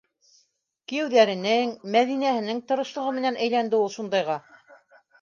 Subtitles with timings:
[0.91, 4.43] Кейәүҙәренең, Мәҙинәһенең тырышлығы менән әйләнде ул шундайға.